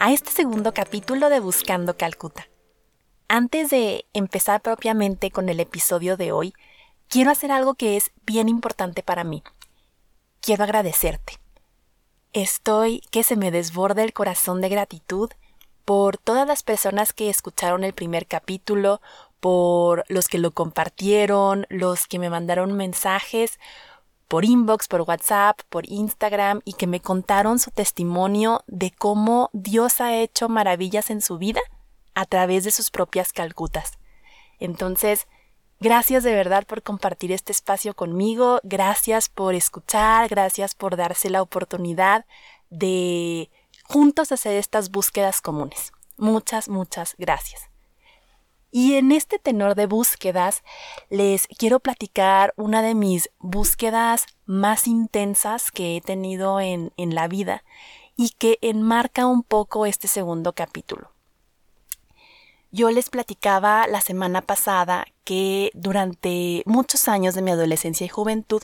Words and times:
a 0.00 0.12
este 0.12 0.30
segundo 0.30 0.72
capítulo 0.72 1.28
de 1.28 1.40
Buscando 1.40 1.98
Calcuta. 1.98 2.48
Antes 3.28 3.68
de 3.68 4.06
empezar 4.14 4.62
propiamente 4.62 5.30
con 5.30 5.50
el 5.50 5.60
episodio 5.60 6.16
de 6.16 6.32
hoy, 6.32 6.54
quiero 7.06 7.30
hacer 7.30 7.52
algo 7.52 7.74
que 7.74 7.98
es 7.98 8.10
bien 8.24 8.48
importante 8.48 9.02
para 9.02 9.24
mí. 9.24 9.42
Quiero 10.40 10.64
agradecerte. 10.64 11.34
Estoy 12.32 13.02
que 13.10 13.22
se 13.22 13.36
me 13.36 13.50
desborda 13.50 14.02
el 14.02 14.14
corazón 14.14 14.62
de 14.62 14.70
gratitud 14.70 15.28
por 15.84 16.16
todas 16.16 16.48
las 16.48 16.62
personas 16.62 17.12
que 17.12 17.28
escucharon 17.28 17.84
el 17.84 17.92
primer 17.92 18.26
capítulo, 18.26 19.02
por 19.38 20.04
los 20.08 20.28
que 20.28 20.38
lo 20.38 20.52
compartieron, 20.52 21.66
los 21.68 22.06
que 22.06 22.18
me 22.18 22.30
mandaron 22.30 22.72
mensajes, 22.72 23.60
por 24.30 24.44
inbox, 24.44 24.86
por 24.86 25.00
WhatsApp, 25.00 25.60
por 25.68 25.90
Instagram 25.90 26.60
y 26.64 26.74
que 26.74 26.86
me 26.86 27.00
contaron 27.00 27.58
su 27.58 27.72
testimonio 27.72 28.62
de 28.68 28.92
cómo 28.92 29.50
Dios 29.52 30.00
ha 30.00 30.14
hecho 30.14 30.48
maravillas 30.48 31.10
en 31.10 31.20
su 31.20 31.36
vida 31.36 31.60
a 32.14 32.26
través 32.26 32.62
de 32.62 32.70
sus 32.70 32.92
propias 32.92 33.32
calcutas. 33.32 33.98
Entonces, 34.60 35.26
gracias 35.80 36.22
de 36.22 36.32
verdad 36.32 36.64
por 36.64 36.84
compartir 36.84 37.32
este 37.32 37.50
espacio 37.50 37.92
conmigo, 37.92 38.60
gracias 38.62 39.28
por 39.28 39.56
escuchar, 39.56 40.28
gracias 40.28 40.76
por 40.76 40.94
darse 40.94 41.28
la 41.28 41.42
oportunidad 41.42 42.24
de 42.70 43.50
juntos 43.82 44.30
hacer 44.30 44.54
estas 44.54 44.92
búsquedas 44.92 45.40
comunes. 45.40 45.90
Muchas, 46.16 46.68
muchas 46.68 47.16
gracias. 47.18 47.69
Y 48.70 48.94
en 48.94 49.10
este 49.10 49.38
tenor 49.38 49.74
de 49.74 49.86
búsquedas 49.86 50.62
les 51.08 51.46
quiero 51.48 51.80
platicar 51.80 52.54
una 52.56 52.82
de 52.82 52.94
mis 52.94 53.30
búsquedas 53.38 54.26
más 54.46 54.86
intensas 54.86 55.72
que 55.72 55.96
he 55.96 56.00
tenido 56.00 56.60
en, 56.60 56.92
en 56.96 57.14
la 57.14 57.26
vida 57.26 57.64
y 58.16 58.30
que 58.30 58.58
enmarca 58.60 59.26
un 59.26 59.42
poco 59.42 59.86
este 59.86 60.06
segundo 60.06 60.52
capítulo. 60.52 61.10
Yo 62.72 62.90
les 62.90 63.10
platicaba 63.10 63.88
la 63.88 64.00
semana 64.00 64.42
pasada 64.42 65.06
que 65.24 65.72
durante 65.74 66.62
muchos 66.66 67.08
años 67.08 67.34
de 67.34 67.42
mi 67.42 67.50
adolescencia 67.50 68.04
y 68.04 68.08
juventud 68.08 68.62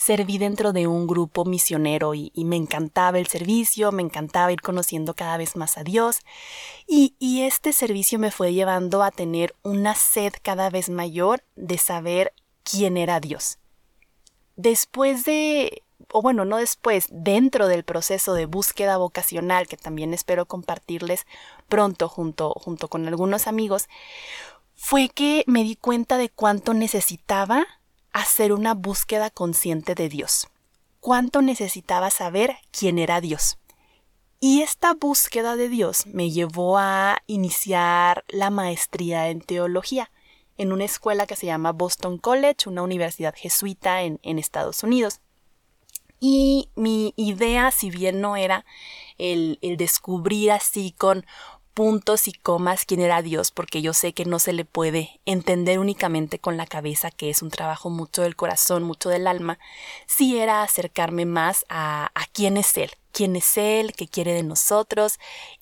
serví 0.00 0.38
dentro 0.38 0.72
de 0.72 0.86
un 0.86 1.06
grupo 1.06 1.44
misionero 1.44 2.14
y, 2.14 2.32
me 2.34 2.56
encantaba 2.56 3.18
el 3.18 3.26
servicio, 3.26 3.92
me 3.92 4.00
encantaba 4.00 4.50
ir 4.50 4.62
conociendo 4.62 5.12
cada 5.12 5.36
vez 5.36 5.56
más 5.56 5.76
a 5.76 5.84
Dios 5.84 6.20
y, 6.86 7.14
y 7.18 7.42
este 7.42 7.74
servicio 7.74 8.18
me 8.18 8.30
fue 8.30 8.54
llevando 8.54 9.02
a 9.02 9.10
tener 9.10 9.54
una 9.62 9.94
sed 9.94 10.32
cada 10.40 10.70
vez 10.70 10.88
mayor 10.88 11.44
de 11.54 11.76
saber 11.76 12.32
quién 12.62 12.96
era 12.96 13.20
Dios. 13.20 13.58
Después 14.56 15.26
de, 15.26 15.82
o 16.10 16.22
bueno, 16.22 16.46
no 16.46 16.56
después, 16.56 17.06
dentro 17.10 17.68
del 17.68 17.84
proceso 17.84 18.32
de 18.32 18.46
búsqueda 18.46 18.96
vocacional 18.96 19.68
que 19.68 19.76
también 19.76 20.14
espero 20.14 20.46
compartirles 20.46 21.26
pronto 21.68 22.08
junto, 22.08 22.54
junto 22.54 22.88
con 22.88 23.06
algunos 23.06 23.46
amigos, 23.46 23.86
fue 24.74 25.10
que 25.10 25.44
me 25.46 25.62
di 25.62 25.76
cuenta 25.76 26.16
de 26.16 26.30
cuánto 26.30 26.72
necesitaba 26.72 27.66
hacer 28.12 28.52
una 28.52 28.74
búsqueda 28.74 29.30
consciente 29.30 29.94
de 29.94 30.08
Dios. 30.08 30.48
Cuánto 31.00 31.42
necesitaba 31.42 32.10
saber 32.10 32.56
quién 32.70 32.98
era 32.98 33.20
Dios. 33.20 33.58
Y 34.38 34.62
esta 34.62 34.94
búsqueda 34.94 35.56
de 35.56 35.68
Dios 35.68 36.06
me 36.06 36.30
llevó 36.30 36.78
a 36.78 37.18
iniciar 37.26 38.24
la 38.28 38.48
maestría 38.50 39.28
en 39.28 39.40
teología 39.42 40.10
en 40.56 40.72
una 40.72 40.84
escuela 40.84 41.26
que 41.26 41.36
se 41.36 41.46
llama 41.46 41.72
Boston 41.72 42.18
College, 42.18 42.68
una 42.68 42.82
universidad 42.82 43.34
jesuita 43.34 44.02
en, 44.02 44.18
Estados 44.22 44.82
Unidos. 44.82 45.20
Y 46.20 46.68
mi 46.74 47.14
idea, 47.16 47.70
si 47.70 47.90
bien 47.90 48.20
no 48.20 48.36
era 48.36 48.66
el, 49.16 49.58
el 49.62 49.78
descubrir 49.78 50.52
así 50.52 50.92
con 50.92 51.24
puntos 51.74 52.28
y 52.28 52.32
comas 52.32 52.84
quién 52.84 53.00
era 53.00 53.22
Dios, 53.22 53.50
porque 53.50 53.82
yo 53.82 53.92
sé 53.94 54.12
que 54.12 54.24
no 54.24 54.38
se 54.38 54.52
le 54.52 54.64
puede 54.64 55.20
entender 55.24 55.78
únicamente 55.78 56.38
con 56.38 56.56
la 56.56 56.66
cabeza, 56.66 57.10
que 57.10 57.30
es 57.30 57.42
un 57.42 57.50
trabajo 57.50 57.90
mucho 57.90 58.22
del 58.22 58.36
corazón, 58.36 58.82
mucho 58.82 59.08
del 59.08 59.26
alma, 59.26 59.58
si 60.06 60.38
era 60.38 60.62
acercarme 60.62 61.26
más 61.26 61.64
a, 61.68 62.10
a 62.14 62.26
quién 62.32 62.56
es 62.56 62.76
Él, 62.76 62.90
quién 63.12 63.36
es 63.36 63.56
Él, 63.56 63.92
qué 63.92 64.08
quiere 64.08 64.32
de 64.32 64.42
nosotros, 64.42 65.18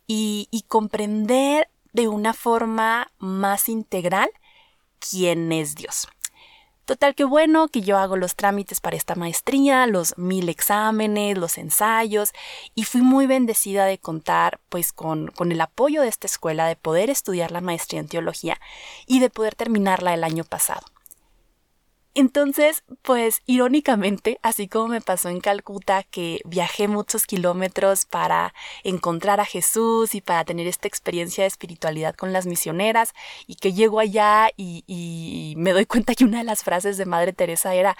y, 0.06 0.48
y 0.50 0.62
comprender 0.62 1.68
de 1.92 2.08
una 2.08 2.34
forma 2.34 3.12
más 3.18 3.68
integral 3.68 4.30
quién 4.98 5.52
es 5.52 5.74
Dios. 5.74 6.08
Total 6.88 7.14
que 7.14 7.24
bueno, 7.24 7.68
que 7.68 7.82
yo 7.82 7.98
hago 7.98 8.16
los 8.16 8.34
trámites 8.34 8.80
para 8.80 8.96
esta 8.96 9.14
maestría, 9.14 9.86
los 9.86 10.16
mil 10.16 10.48
exámenes, 10.48 11.36
los 11.36 11.58
ensayos, 11.58 12.32
y 12.74 12.84
fui 12.84 13.02
muy 13.02 13.26
bendecida 13.26 13.84
de 13.84 13.98
contar 13.98 14.58
pues 14.70 14.94
con, 14.94 15.26
con 15.26 15.52
el 15.52 15.60
apoyo 15.60 16.00
de 16.00 16.08
esta 16.08 16.26
escuela, 16.26 16.66
de 16.66 16.76
poder 16.76 17.10
estudiar 17.10 17.52
la 17.52 17.60
maestría 17.60 18.00
en 18.00 18.08
teología 18.08 18.58
y 19.06 19.20
de 19.20 19.28
poder 19.28 19.54
terminarla 19.54 20.14
el 20.14 20.24
año 20.24 20.44
pasado. 20.44 20.80
Entonces, 22.18 22.82
pues 23.02 23.42
irónicamente, 23.46 24.40
así 24.42 24.66
como 24.66 24.88
me 24.88 25.00
pasó 25.00 25.28
en 25.28 25.38
Calcuta, 25.40 26.02
que 26.02 26.40
viajé 26.44 26.88
muchos 26.88 27.26
kilómetros 27.26 28.06
para 28.06 28.54
encontrar 28.82 29.38
a 29.38 29.44
Jesús 29.44 30.16
y 30.16 30.20
para 30.20 30.44
tener 30.44 30.66
esta 30.66 30.88
experiencia 30.88 31.44
de 31.44 31.48
espiritualidad 31.48 32.16
con 32.16 32.32
las 32.32 32.44
misioneras, 32.44 33.14
y 33.46 33.54
que 33.54 33.72
llego 33.72 34.00
allá 34.00 34.50
y, 34.56 35.54
me 35.58 35.70
doy 35.70 35.86
cuenta 35.86 36.16
que 36.16 36.24
una 36.24 36.38
de 36.38 36.44
las 36.44 36.64
frases 36.64 36.96
de 36.96 37.06
Madre 37.06 37.32
Teresa 37.32 37.72
era, 37.76 37.96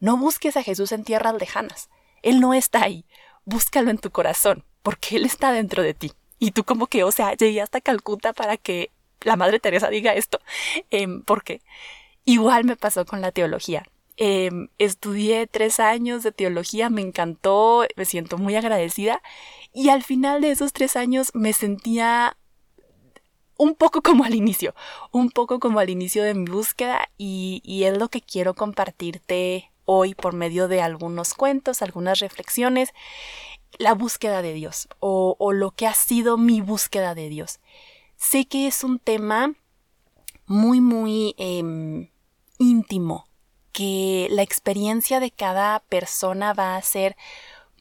no 0.00 0.16
busques 0.16 0.56
a 0.56 0.62
Jesús 0.62 0.90
en 0.92 1.04
tierras 1.04 1.34
lejanas, 1.38 1.90
Él 2.22 2.40
no 2.40 2.54
está 2.54 2.84
ahí, 2.84 3.04
búscalo 3.44 3.90
en 3.90 3.98
tu 3.98 4.10
corazón, 4.10 4.64
porque 4.82 5.16
Él 5.16 5.26
está 5.26 5.52
dentro 5.52 5.82
de 5.82 5.92
ti. 5.92 6.12
Y 6.38 6.52
tú 6.52 6.64
como 6.64 6.86
que, 6.86 7.04
o 7.04 7.12
sea, 7.12 7.34
llegué 7.34 7.60
hasta 7.60 7.82
Calcuta 7.82 8.32
para 8.32 8.56
que 8.56 8.92
la 9.20 9.36
Madre 9.36 9.60
Teresa 9.60 9.90
diga 9.90 10.14
esto. 10.14 10.40
Em, 10.90 11.20
¿Por 11.22 11.44
qué? 11.44 11.60
Igual 12.28 12.64
me 12.64 12.76
pasó 12.76 13.06
con 13.06 13.22
la 13.22 13.32
teología. 13.32 13.86
Em, 14.18 14.68
estudié 14.76 15.46
tres 15.46 15.80
años 15.80 16.22
de 16.22 16.30
teología, 16.30 16.90
me 16.90 17.00
encantó, 17.00 17.86
me 17.96 18.04
siento 18.04 18.36
muy 18.36 18.54
agradecida 18.54 19.22
y 19.72 19.88
al 19.88 20.02
final 20.02 20.42
de 20.42 20.50
esos 20.50 20.74
tres 20.74 20.94
años 20.96 21.30
me 21.32 21.54
sentía 21.54 22.36
un 23.56 23.74
poco 23.74 24.02
como 24.02 24.24
al 24.24 24.34
inicio, 24.34 24.74
un 25.10 25.30
poco 25.30 25.58
como 25.58 25.78
al 25.80 25.88
inicio 25.88 26.22
de 26.22 26.34
mi 26.34 26.44
búsqueda 26.44 27.08
y, 27.16 27.62
es 27.64 27.96
lo 27.96 28.10
que 28.10 28.20
quiero 28.20 28.52
compartirte 28.52 29.72
hoy 29.86 30.14
por 30.14 30.34
medio 30.34 30.68
de 30.68 30.82
algunos 30.82 31.32
cuentos, 31.32 31.80
algunas 31.80 32.18
reflexiones, 32.18 32.90
la 33.78 33.94
búsqueda 33.94 34.42
de 34.42 34.52
Dios 34.52 34.90
o, 35.00 35.52
lo 35.54 35.70
que 35.70 35.86
ha 35.86 35.94
sido 35.94 36.36
mi 36.36 36.60
búsqueda 36.60 37.14
de 37.14 37.30
Dios. 37.30 37.58
Sé 38.18 38.44
que 38.44 38.66
es 38.66 38.84
un 38.84 38.98
tema 38.98 39.54
muy, 40.44 40.82
muy 40.82 41.34
em, 41.38 42.10
íntimo, 42.58 43.26
que 43.72 44.28
la 44.30 44.42
experiencia 44.42 45.20
de 45.20 45.30
cada 45.30 45.80
persona 45.80 46.52
va 46.52 46.76
a 46.76 46.82
ser 46.82 47.16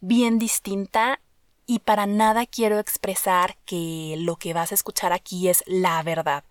bien 0.01 0.39
distinta 0.39 1.19
y 1.69 1.79
para 1.79 2.05
nada 2.05 2.45
quiero 2.45 2.79
expresar 2.79 3.57
que 3.65 4.15
lo 4.19 4.37
que 4.37 4.53
vas 4.53 4.71
a 4.71 4.75
escuchar 4.75 5.11
aquí 5.11 5.49
es 5.49 5.63
la 5.67 6.01
verdad. 6.01 6.45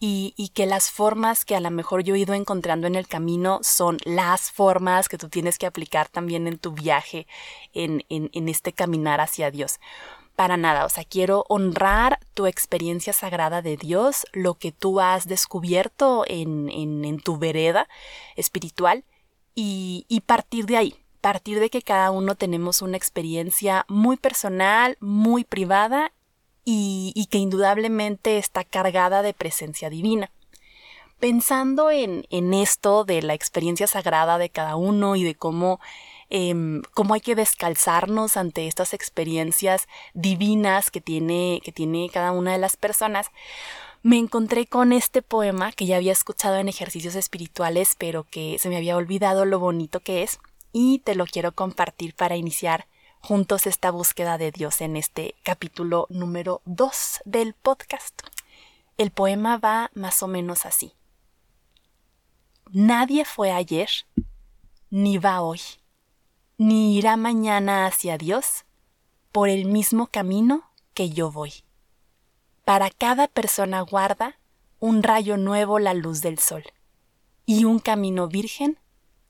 Y, 0.00 0.32
que 0.54 0.66
las 0.66 0.90
formas 0.90 1.44
que 1.44 1.54
a 1.54 1.60
lo 1.60 1.70
mejor 1.70 2.02
yo 2.02 2.14
he 2.14 2.18
ido 2.18 2.34
encontrando 2.34 2.86
en 2.86 2.96
el 2.96 3.06
camino 3.06 3.60
son 3.62 3.98
las 4.04 4.50
formas 4.50 5.08
que 5.08 5.18
tú 5.18 5.28
tienes 5.28 5.58
que 5.58 5.66
aplicar 5.66 6.08
también 6.08 6.48
en 6.48 6.58
tu 6.58 6.72
viaje, 6.72 7.28
en, 7.74 8.04
en 8.08 8.48
este 8.48 8.72
caminar 8.72 9.20
hacia 9.20 9.50
Dios 9.50 9.78
para 10.36 10.58
nada, 10.58 10.84
o 10.84 10.90
sea, 10.90 11.04
quiero 11.04 11.46
honrar 11.48 12.20
tu 12.34 12.46
experiencia 12.46 13.14
sagrada 13.14 13.62
de 13.62 13.78
Dios, 13.78 14.26
lo 14.32 14.54
que 14.54 14.70
tú 14.70 15.00
has 15.00 15.26
descubierto 15.26 16.24
en, 16.28 16.68
en, 16.68 17.18
tu 17.20 17.38
vereda 17.38 17.88
espiritual 18.36 19.04
y, 19.54 20.04
y 20.08 20.20
partir 20.20 20.66
de 20.66 20.76
ahí, 20.76 20.94
partir 21.22 21.58
de 21.58 21.70
que 21.70 21.80
cada 21.80 22.10
uno 22.10 22.34
tenemos 22.34 22.82
una 22.82 22.98
experiencia 22.98 23.86
muy 23.88 24.18
personal, 24.18 24.98
muy 25.00 25.42
privada 25.44 26.12
y, 26.66 27.12
y, 27.14 27.26
que 27.26 27.38
indudablemente 27.38 28.36
está 28.36 28.62
cargada 28.62 29.22
de 29.22 29.32
presencia 29.32 29.88
divina. 29.88 30.30
Pensando 31.18 31.90
en, 31.90 32.26
en 32.28 32.52
esto 32.52 33.04
de 33.04 33.22
la 33.22 33.32
experiencia 33.32 33.86
sagrada 33.86 34.36
de 34.36 34.50
cada 34.50 34.76
uno 34.76 35.16
y 35.16 35.24
de 35.24 35.34
cómo 35.34 35.80
em, 36.30 36.82
cómo 36.94 37.14
hay 37.14 37.20
que 37.20 37.34
descalzarnos 37.34 38.36
ante 38.36 38.66
estas 38.66 38.94
experiencias 38.94 39.88
divinas 40.14 40.90
que 40.90 41.00
tiene, 41.00 41.60
que 41.64 41.72
tiene 41.72 42.10
cada 42.12 42.32
una 42.32 42.52
de 42.52 42.58
las 42.58 42.76
personas, 42.76 43.30
me 44.02 44.18
encontré 44.18 44.66
con 44.66 44.92
este 44.92 45.22
poema 45.22 45.72
que 45.72 45.86
ya 45.86 45.96
había 45.96 46.12
escuchado 46.12 46.56
en 46.56 46.68
ejercicios 46.68 47.14
espirituales, 47.14 47.96
pero 47.98 48.24
que 48.24 48.58
se 48.58 48.68
me 48.68 48.76
había 48.76 48.96
olvidado 48.96 49.44
lo 49.44 49.58
bonito 49.58 50.00
que 50.00 50.22
es, 50.22 50.38
y 50.72 51.00
te 51.00 51.14
lo 51.14 51.26
quiero 51.26 51.52
compartir 51.52 52.14
para 52.14 52.36
iniciar 52.36 52.86
juntos 53.20 53.66
esta 53.66 53.90
búsqueda 53.90 54.38
de 54.38 54.52
Dios 54.52 54.80
en 54.80 54.96
este 54.96 55.34
capítulo 55.42 56.06
número 56.10 56.62
2 56.66 57.22
del 57.24 57.54
podcast. 57.54 58.22
El 58.98 59.10
poema 59.10 59.58
va 59.58 59.90
más 59.94 60.22
o 60.22 60.28
menos 60.28 60.64
así. 60.66 60.92
Nadie 62.70 63.24
fue 63.24 63.50
ayer, 63.50 63.88
ni 64.90 65.18
va 65.18 65.40
hoy, 65.40 65.60
ni 66.58 66.96
irá 66.96 67.16
mañana 67.16 67.86
hacia 67.86 68.18
Dios 68.18 68.64
por 69.32 69.48
el 69.48 69.66
mismo 69.66 70.06
camino 70.06 70.70
que 70.94 71.10
yo 71.10 71.30
voy. 71.30 71.52
Para 72.64 72.90
cada 72.90 73.28
persona 73.28 73.80
guarda 73.82 74.38
un 74.80 75.02
rayo 75.02 75.36
nuevo 75.36 75.78
la 75.78 75.94
luz 75.94 76.22
del 76.22 76.38
sol, 76.38 76.64
y 77.44 77.64
un 77.64 77.78
camino 77.78 78.28
virgen, 78.28 78.78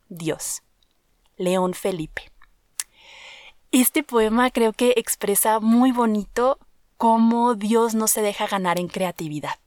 Dios. 0.08 0.62
León 1.36 1.74
Felipe. 1.74 2.30
Este 3.72 4.02
poema 4.02 4.50
creo 4.50 4.72
que 4.72 4.94
expresa 4.96 5.60
muy 5.60 5.92
bonito 5.92 6.58
cómo 6.96 7.54
Dios 7.54 7.94
no 7.94 8.08
se 8.08 8.22
deja 8.22 8.46
ganar 8.46 8.78
en 8.78 8.88
creatividad 8.88 9.58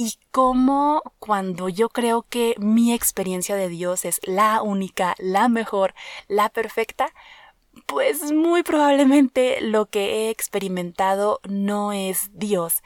y 0.00 0.14
cómo 0.30 1.02
cuando 1.18 1.68
yo 1.68 1.90
creo 1.90 2.22
que 2.22 2.54
mi 2.58 2.94
experiencia 2.94 3.54
de 3.54 3.68
Dios 3.68 4.06
es 4.06 4.18
la 4.24 4.62
única, 4.62 5.14
la 5.18 5.50
mejor, 5.50 5.92
la 6.26 6.48
perfecta, 6.48 7.12
pues 7.84 8.32
muy 8.32 8.62
probablemente 8.62 9.60
lo 9.60 9.90
que 9.90 10.14
he 10.14 10.30
experimentado 10.30 11.38
no 11.46 11.92
es 11.92 12.30
Dios, 12.32 12.82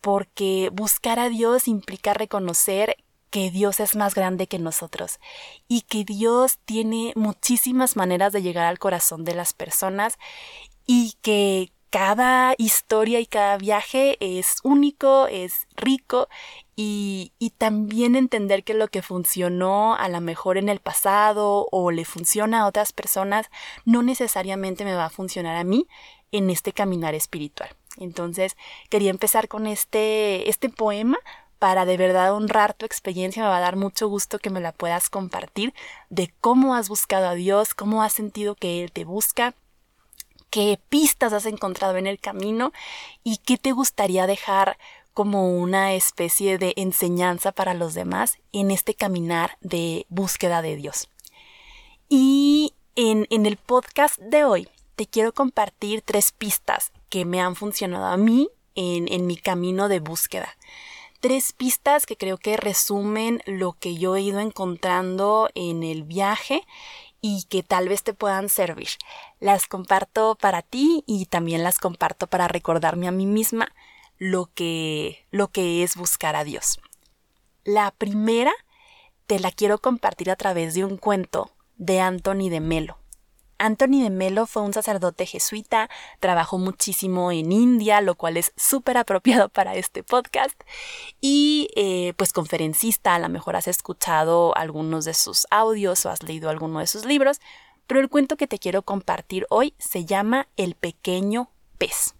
porque 0.00 0.70
buscar 0.72 1.18
a 1.18 1.28
Dios 1.28 1.68
implica 1.68 2.14
reconocer 2.14 2.96
que 3.28 3.50
Dios 3.50 3.78
es 3.78 3.94
más 3.94 4.14
grande 4.14 4.46
que 4.46 4.58
nosotros 4.58 5.20
y 5.68 5.82
que 5.82 6.04
Dios 6.04 6.60
tiene 6.64 7.12
muchísimas 7.14 7.94
maneras 7.94 8.32
de 8.32 8.40
llegar 8.40 8.64
al 8.64 8.78
corazón 8.78 9.26
de 9.26 9.34
las 9.34 9.52
personas 9.52 10.16
y 10.86 11.12
que 11.20 11.72
cada 11.94 12.56
historia 12.58 13.20
y 13.20 13.26
cada 13.26 13.56
viaje 13.56 14.16
es 14.18 14.56
único, 14.64 15.28
es 15.28 15.68
rico 15.76 16.28
y, 16.74 17.30
y, 17.38 17.50
también 17.50 18.16
entender 18.16 18.64
que 18.64 18.74
lo 18.74 18.88
que 18.88 19.00
funcionó 19.00 19.94
a 19.94 20.08
lo 20.08 20.20
mejor 20.20 20.58
en 20.58 20.68
el 20.68 20.80
pasado 20.80 21.68
o 21.70 21.92
le 21.92 22.04
funciona 22.04 22.62
a 22.62 22.66
otras 22.66 22.92
personas 22.92 23.48
no 23.84 24.02
necesariamente 24.02 24.84
me 24.84 24.96
va 24.96 25.04
a 25.04 25.10
funcionar 25.10 25.54
a 25.54 25.62
mí 25.62 25.86
en 26.32 26.50
este 26.50 26.72
caminar 26.72 27.14
espiritual. 27.14 27.70
Entonces 27.98 28.56
quería 28.90 29.10
empezar 29.10 29.46
con 29.46 29.68
este, 29.68 30.50
este 30.50 30.70
poema 30.70 31.18
para 31.60 31.84
de 31.84 31.96
verdad 31.96 32.34
honrar 32.34 32.74
tu 32.74 32.86
experiencia. 32.86 33.44
Me 33.44 33.48
va 33.50 33.58
a 33.58 33.60
dar 33.60 33.76
mucho 33.76 34.08
gusto 34.08 34.40
que 34.40 34.50
me 34.50 34.60
la 34.60 34.72
puedas 34.72 35.10
compartir 35.10 35.72
de 36.10 36.34
cómo 36.40 36.74
has 36.74 36.88
buscado 36.88 37.28
a 37.28 37.34
Dios, 37.34 37.72
cómo 37.72 38.02
has 38.02 38.12
sentido 38.12 38.56
que 38.56 38.82
Él 38.82 38.90
te 38.90 39.04
busca 39.04 39.54
qué 40.54 40.78
pistas 40.88 41.32
has 41.32 41.46
encontrado 41.46 41.96
en 41.96 42.06
el 42.06 42.20
camino 42.20 42.72
y 43.24 43.38
qué 43.38 43.58
te 43.58 43.72
gustaría 43.72 44.28
dejar 44.28 44.78
como 45.12 45.48
una 45.58 45.94
especie 45.94 46.58
de 46.58 46.74
enseñanza 46.76 47.50
para 47.50 47.74
los 47.74 47.92
demás 47.92 48.38
en 48.52 48.70
este 48.70 48.94
caminar 48.94 49.58
de 49.62 50.06
búsqueda 50.10 50.62
de 50.62 50.76
Dios. 50.76 51.08
Y 52.08 52.72
en, 52.94 53.26
el 53.30 53.56
podcast 53.56 54.16
de 54.20 54.44
hoy 54.44 54.68
te 54.94 55.06
quiero 55.06 55.34
compartir 55.34 56.02
tres 56.02 56.30
pistas 56.30 56.92
que 57.08 57.24
me 57.24 57.40
han 57.40 57.56
funcionado 57.56 58.04
a 58.04 58.16
mí 58.16 58.48
en, 58.76 59.12
en 59.12 59.26
mi 59.26 59.36
camino 59.36 59.88
de 59.88 59.98
búsqueda 59.98 60.56
tres 61.18 61.54
pistas 61.54 62.04
que 62.04 62.18
creo 62.18 62.36
que 62.36 62.58
resumen 62.58 63.40
lo 63.46 63.72
que 63.72 63.96
yo 63.96 64.14
he 64.14 64.20
ido 64.20 64.40
encontrando 64.40 65.48
en 65.54 65.82
el 65.82 66.02
viaje 66.02 66.60
y 67.26 67.44
que 67.44 67.62
tal 67.62 67.88
vez 67.88 68.02
te 68.02 68.12
puedan 68.12 68.50
servir. 68.50 68.90
Las 69.40 69.66
comparto 69.66 70.36
para 70.38 70.60
ti 70.60 71.04
y 71.06 71.24
también 71.24 71.64
las 71.64 71.78
comparto 71.78 72.26
para 72.26 72.48
recordarme 72.48 73.08
a 73.08 73.12
mí 73.12 73.24
misma 73.24 73.72
lo 74.18 74.50
que, 74.54 75.26
lo 75.30 75.48
que 75.48 75.82
es 75.82 75.96
buscar 75.96 76.36
a 76.36 76.44
Dios. 76.44 76.78
La 77.64 77.92
primera 77.92 78.52
te 79.26 79.40
la 79.40 79.50
quiero 79.50 79.78
compartir 79.78 80.30
a 80.30 80.36
través 80.36 80.74
de 80.74 80.84
un 80.84 80.98
cuento 80.98 81.50
de 81.78 81.98
Anthony 82.02 82.50
de 82.50 82.60
Melo. 82.60 82.98
Anthony 83.58 84.02
de 84.02 84.10
Melo 84.10 84.46
fue 84.46 84.62
un 84.62 84.72
sacerdote 84.72 85.26
jesuita, 85.26 85.88
trabajó 86.20 86.58
muchísimo 86.58 87.32
en 87.32 87.52
India, 87.52 88.00
lo 88.00 88.14
cual 88.14 88.36
es 88.36 88.52
súper 88.56 88.96
apropiado 88.96 89.48
para 89.48 89.74
este 89.74 90.02
podcast, 90.02 90.60
y 91.20 91.68
eh, 91.76 92.14
pues 92.16 92.32
conferencista, 92.32 93.14
a 93.14 93.18
lo 93.18 93.28
mejor 93.28 93.56
has 93.56 93.68
escuchado 93.68 94.56
algunos 94.56 95.04
de 95.04 95.14
sus 95.14 95.46
audios 95.50 96.04
o 96.06 96.10
has 96.10 96.22
leído 96.22 96.50
alguno 96.50 96.80
de 96.80 96.86
sus 96.86 97.04
libros, 97.04 97.40
pero 97.86 98.00
el 98.00 98.08
cuento 98.08 98.36
que 98.36 98.46
te 98.46 98.58
quiero 98.58 98.82
compartir 98.82 99.46
hoy 99.50 99.74
se 99.78 100.04
llama 100.04 100.48
El 100.56 100.74
pequeño 100.74 101.50
pez. 101.78 102.14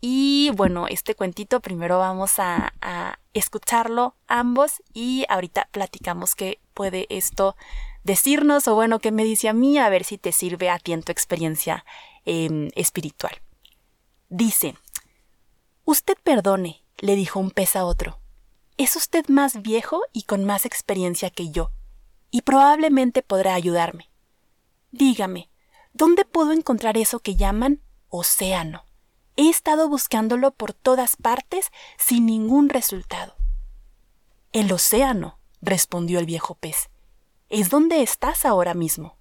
Y 0.00 0.50
bueno, 0.54 0.86
este 0.88 1.14
cuentito 1.14 1.60
primero 1.60 1.98
vamos 1.98 2.38
a, 2.38 2.72
a 2.80 3.18
escucharlo 3.34 4.14
ambos 4.28 4.82
y 4.92 5.24
ahorita 5.28 5.68
platicamos 5.72 6.34
qué 6.34 6.60
puede 6.74 7.06
esto 7.10 7.56
decirnos 8.06 8.68
o 8.68 8.74
bueno, 8.76 9.00
qué 9.00 9.10
me 9.10 9.24
dice 9.24 9.48
a 9.48 9.52
mí, 9.52 9.78
a 9.78 9.88
ver 9.88 10.04
si 10.04 10.16
te 10.16 10.30
sirve 10.30 10.70
a 10.70 10.78
ti 10.78 10.92
en 10.92 11.02
tu 11.02 11.10
experiencia 11.10 11.84
em, 12.24 12.70
espiritual. 12.76 13.42
Dice, 14.28 14.76
Usted 15.84 16.16
perdone, 16.22 16.84
le 16.98 17.16
dijo 17.16 17.40
un 17.40 17.50
pez 17.50 17.76
a 17.76 17.84
otro. 17.84 18.20
Es 18.76 18.94
usted 18.94 19.26
más 19.28 19.60
viejo 19.60 20.02
y 20.12 20.22
con 20.22 20.44
más 20.44 20.66
experiencia 20.66 21.30
que 21.30 21.50
yo, 21.50 21.72
y 22.30 22.42
probablemente 22.42 23.22
podrá 23.22 23.54
ayudarme. 23.54 24.08
Dígame, 24.92 25.50
¿dónde 25.92 26.24
puedo 26.24 26.52
encontrar 26.52 26.96
eso 26.96 27.18
que 27.18 27.34
llaman 27.34 27.80
océano? 28.08 28.84
He 29.36 29.48
estado 29.48 29.88
buscándolo 29.88 30.52
por 30.52 30.72
todas 30.72 31.16
partes 31.16 31.70
sin 31.98 32.26
ningún 32.26 32.68
resultado. 32.68 33.34
El 34.52 34.72
océano, 34.72 35.38
respondió 35.60 36.20
el 36.20 36.26
viejo 36.26 36.54
pez 36.54 36.88
es 37.48 37.70
donde 37.70 38.02
estás 38.02 38.44
ahora 38.44 38.74
mismo. 38.74 39.16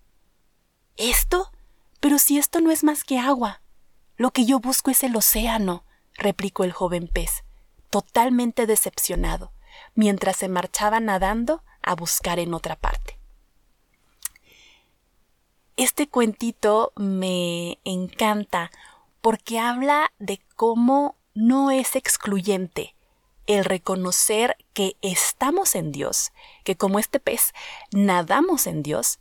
¿Esto? 0.98 1.52
Pero 2.00 2.20
si 2.20 2.38
esto 2.38 2.62
no 2.62 2.72
es 2.72 2.84
más 2.84 3.04
que 3.04 3.20
agua. 3.20 3.62
Lo 4.18 4.32
que 4.32 4.46
yo 4.46 4.60
busco 4.60 4.92
es 4.92 5.04
el 5.04 5.16
océano, 5.16 5.84
replicó 6.14 6.64
el 6.64 6.72
joven 6.72 7.08
pez, 7.08 7.44
totalmente 7.90 8.66
decepcionado, 8.66 9.52
mientras 9.94 10.38
se 10.38 10.48
marchaba 10.48 11.00
nadando 11.00 11.64
a 11.82 11.96
buscar 11.96 12.40
en 12.40 12.54
otra 12.54 12.76
parte. 12.76 13.20
Este 15.78 16.08
cuentito 16.08 16.94
me 16.96 17.80
encanta 17.84 18.72
porque 19.20 19.60
habla 19.60 20.14
de 20.20 20.40
cómo 20.56 21.18
no 21.34 21.72
es 21.72 21.98
excluyente 21.98 22.95
el 23.48 23.66
reconocer 23.66 24.58
que 24.74 24.98
estamos 25.02 25.76
en 25.76 25.92
Dios, 25.92 26.32
que 26.64 26.76
como 26.76 27.00
este 27.00 27.20
pez 27.20 27.54
nadamos 27.92 28.68
en 28.68 28.84
Dios 28.84 29.20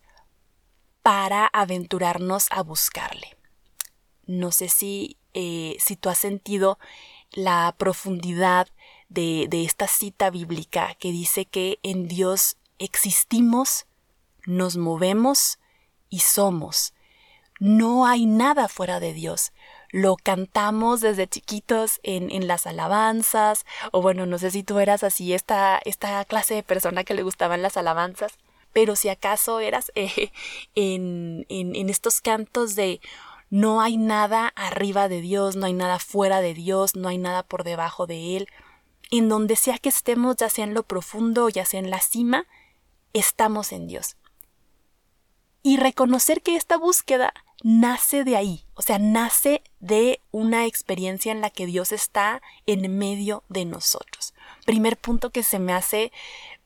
para 1.03 1.47
aventurarnos 1.47 2.47
a 2.51 2.63
buscarle. 2.63 3.37
No 4.27 4.53
sé 4.53 4.69
si, 4.69 5.19
eh, 5.35 5.77
si 5.79 5.97
tú 5.97 6.09
has 6.09 6.19
sentido 6.19 6.79
la 7.31 7.75
profundidad 7.77 8.69
de, 9.09 9.47
de 9.49 9.65
esta 9.65 9.87
cita 9.87 10.31
bíblica 10.31 10.95
que 10.95 11.13
dice 11.13 11.45
que 11.45 11.79
en 11.83 12.09
Dios 12.09 12.57
existimos, 12.79 13.87
nos 14.47 14.77
movemos 14.77 15.59
y 16.09 16.21
somos. 16.21 16.95
No 17.61 18.07
hay 18.07 18.27
nada 18.27 18.69
fuera 18.69 19.01
de 19.01 19.13
Dios 19.13 19.53
lo 19.95 20.17
cantamos 20.17 21.01
desde 21.01 21.29
chiquitos 21.29 22.01
en, 22.03 22.29
en, 22.33 22.49
las 22.49 22.67
alabanzas, 22.67 23.65
o 23.93 24.03
bueno, 24.03 24.27
no 24.27 24.39
sé 24.39 24.51
si 24.51 24.65
tú 24.65 24.81
eras 24.81 25.05
así, 25.05 25.33
esta, 25.33 25.81
esta 25.85 26.25
clase 26.25 26.55
de 26.55 26.65
persona 26.65 27.05
que 27.05 27.15
le 27.15 27.23
gustaban 27.23 27.63
las 27.63 27.77
alabanzas, 27.77 28.33
pero 28.73 28.97
si 28.97 29.09
acaso 29.09 29.61
eras 29.61 29.93
eh, 29.95 30.33
en, 30.75 31.47
en, 31.49 31.77
en 31.77 31.89
estos 31.91 32.21
cantos 32.21 32.75
de 32.75 33.01
no 33.51 33.81
hay 33.81 33.97
nada 33.97 34.53
arriba 34.57 35.09
de 35.09 35.21
Dios, 35.21 35.55
no 35.55 35.67
hay 35.67 35.75
nada 35.75 36.01
fuera 36.01 36.41
de 36.41 36.55
Dios, 36.55 36.97
no 36.97 37.09
hay 37.09 37.19
nada 37.19 37.45
por 37.45 37.63
debajo 37.63 38.09
de 38.09 38.37
Él, 38.37 38.49
en 39.13 39.29
donde 39.29 39.55
sea 39.55 39.79
que 39.79 39.91
estemos, 39.91 40.35
ya 40.35 40.49
sea 40.49 40.65
en 40.65 40.75
lo 40.75 40.83
profundo, 40.83 41.49
ya 41.51 41.65
sea 41.65 41.79
en 41.79 41.91
la 41.91 42.01
cima, 42.01 42.49
estamos 43.13 43.71
en 43.71 43.87
Dios. 43.87 44.17
Y 45.63 45.77
reconocer 45.77 46.43
que 46.43 46.57
esta 46.57 46.79
búsqueda 46.79 47.33
nace 47.65 48.25
de 48.25 48.37
ahí, 48.37 48.67
o 48.75 48.83
sea, 48.83 48.99
nace 48.99 49.63
de 49.81 50.21
una 50.31 50.67
experiencia 50.67 51.33
en 51.33 51.41
la 51.41 51.49
que 51.49 51.65
Dios 51.65 51.93
está 51.93 52.43
en 52.67 52.99
medio 52.99 53.43
de 53.49 53.65
nosotros. 53.65 54.35
Primer 54.67 54.99
punto 54.99 55.31
que 55.31 55.43
se 55.43 55.59
me 55.59 55.73
hace 55.73 56.13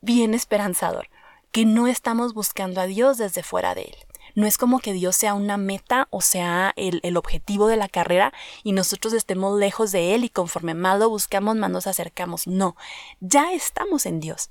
bien 0.00 0.34
esperanzador, 0.34 1.08
que 1.52 1.64
no 1.64 1.86
estamos 1.86 2.34
buscando 2.34 2.80
a 2.80 2.86
Dios 2.86 3.16
desde 3.16 3.44
fuera 3.44 3.76
de 3.76 3.82
Él. 3.82 3.96
No 4.34 4.44
es 4.44 4.58
como 4.58 4.80
que 4.80 4.92
Dios 4.92 5.14
sea 5.14 5.34
una 5.34 5.56
meta 5.56 6.08
o 6.10 6.20
sea 6.20 6.72
el, 6.74 6.98
el 7.04 7.16
objetivo 7.16 7.68
de 7.68 7.76
la 7.76 7.88
carrera 7.88 8.32
y 8.64 8.72
nosotros 8.72 9.12
estemos 9.12 9.56
lejos 9.56 9.92
de 9.92 10.16
Él 10.16 10.24
y 10.24 10.28
conforme 10.28 10.74
más 10.74 10.98
lo 10.98 11.08
buscamos, 11.08 11.54
más 11.54 11.70
nos 11.70 11.86
acercamos. 11.86 12.48
No, 12.48 12.76
ya 13.20 13.52
estamos 13.52 14.04
en 14.04 14.18
Dios, 14.18 14.50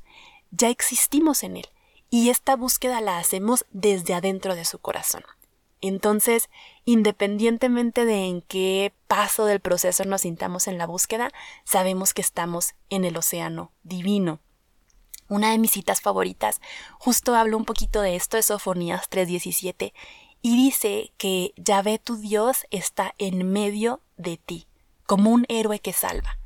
ya 0.51 0.70
existimos 0.70 1.44
en 1.44 1.58
Él 1.58 1.68
y 2.10 2.30
esta 2.30 2.56
búsqueda 2.56 3.01
la 3.01 3.18
hacemos 3.18 3.66
desde 3.72 4.13
adentro 4.13 4.56
de 4.56 4.63
su 4.63 4.80
corazón. 4.80 5.24
Entonces, 5.81 6.50
independientemente 6.86 8.05
de 8.05 8.25
en 8.25 8.41
qué 8.41 8.93
paso 9.07 9.46
del 9.46 9.60
proceso 9.60 10.03
nos 10.05 10.22
sintamos 10.22 10.67
en 10.67 10.77
la 10.77 10.88
búsqueda, 10.88 11.29
sabemos 11.65 12.13
que 12.13 12.22
estamos 12.22 12.74
en 12.89 13.05
el 13.05 13.15
océano 13.17 13.72
divino. 13.84 14.39
Una 15.29 15.51
de 15.51 15.57
mis 15.57 15.72
citas 15.72 16.01
favoritas 16.01 16.62
justo 16.98 17.36
habla 17.36 17.57
un 17.57 17.65
poquito 17.65 18.01
de 18.01 18.15
esto, 18.15 18.38
es 18.38 18.48
Sofonías 18.48 19.10
3:17, 19.10 19.93
y 20.41 20.55
dice 20.55 21.12
que 21.17 21.53
Yahvé 21.57 22.00
tu 22.00 22.15
Dios 22.15 22.65
está 22.72 23.13
en 23.17 23.51
medio 23.51 24.01
de 24.15 24.38
ti, 24.38 24.67
como 25.05 25.31
un 25.31 25.46
héroe 25.50 25.79
que 25.79 25.93
salva, 25.93 26.39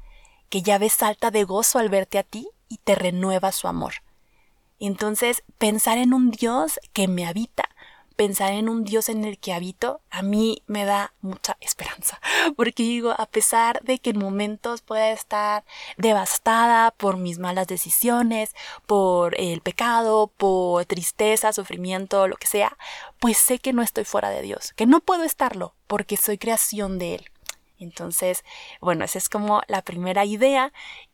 que 0.49 0.61
Yahvé 0.61 0.89
salta 0.89 1.31
de 1.31 1.43
gozo 1.43 1.79
al 1.79 1.89
verte 1.89 2.17
a 2.17 2.23
ti 2.23 2.49
y 2.67 2.77
te 2.77 2.95
renueva 2.95 3.51
su 3.51 3.67
amor. 3.67 3.93
Entonces, 4.79 5.43
pensar 5.59 5.99
en 5.99 6.13
un 6.13 6.31
Dios 6.31 6.79
que 6.91 7.07
me 7.07 7.27
habita, 7.27 7.69
pensar 8.21 8.53
en 8.53 8.69
un 8.69 8.83
Dios 8.83 9.09
en 9.09 9.25
el 9.25 9.39
que 9.39 9.51
habito, 9.51 9.99
a 10.11 10.21
mí 10.21 10.61
me 10.67 10.85
da 10.85 11.11
mucha 11.21 11.57
esperanza. 11.59 12.21
Porque 12.55 12.83
digo, 12.83 13.15
a 13.17 13.25
pesar 13.25 13.81
de 13.81 13.97
que 13.97 14.11
en 14.11 14.19
momentos 14.19 14.83
pueda 14.83 15.09
estar 15.09 15.63
devastada 15.97 16.91
por 16.91 17.17
mis 17.17 17.39
malas 17.39 17.65
decisiones, 17.65 18.53
por 18.85 19.33
el 19.39 19.61
pecado, 19.61 20.27
por 20.37 20.85
tristeza, 20.85 21.51
sufrimiento, 21.51 22.27
lo 22.27 22.35
que 22.35 22.45
sea, 22.45 22.77
pues 23.17 23.39
sé 23.39 23.57
que 23.57 23.73
no 23.73 23.81
estoy 23.81 24.03
fuera 24.03 24.29
de 24.29 24.43
Dios, 24.43 24.71
que 24.73 24.85
no 24.85 24.99
puedo 24.99 25.23
estarlo, 25.23 25.73
porque 25.87 26.15
soy 26.15 26.37
creación 26.37 26.99
de 26.99 27.15
Él. 27.15 27.25
Entonces, 27.79 28.45
bueno, 28.81 29.03
esa 29.03 29.17
es 29.17 29.29
como 29.29 29.63
la 29.67 29.81
primera 29.81 30.25
idea. 30.25 30.71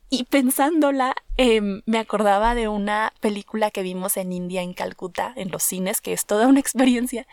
Y 0.09 0.23
pensándola, 0.23 1.15
em, 1.35 1.81
me 1.85 1.99
acordaba 1.99 2.55
de 2.55 2.69
una 2.69 3.13
película 3.19 3.71
que 3.71 3.83
vimos 3.83 4.15
en 4.15 4.31
India, 4.31 4.61
en 4.61 4.73
Calcuta, 4.73 5.33
en 5.35 5.51
los 5.51 5.63
cines, 5.63 5.99
que 5.99 6.13
es 6.13 6.25
toda 6.25 6.47
una 6.47 6.59
experiencia. 6.61 7.27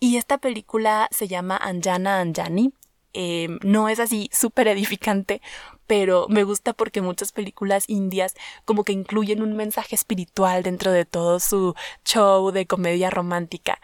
Y 0.00 0.16
esta 0.16 0.38
película 0.38 1.08
se 1.12 1.28
llama 1.28 1.56
Anjana 1.56 2.20
Anjani. 2.20 2.72
Em, 3.12 3.58
no 3.62 3.88
es 3.88 4.00
así 4.00 4.28
súper 4.32 4.68
edificante, 4.68 5.40
pero 5.86 6.26
me 6.28 6.44
gusta 6.44 6.72
porque 6.72 7.02
muchas 7.02 7.32
películas 7.32 7.84
indias 7.88 8.34
como 8.64 8.84
que 8.84 8.92
incluyen 8.92 9.42
un 9.42 9.56
mensaje 9.56 9.94
espiritual 9.94 10.62
dentro 10.62 10.92
de 10.92 11.04
todo 11.04 11.40
su 11.40 11.74
show 12.04 12.50
de 12.50 12.66
comedia 12.66 13.10
romántica. 13.10 13.80